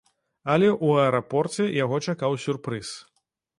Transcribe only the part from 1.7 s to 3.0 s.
яго чакаў сюрпрыз.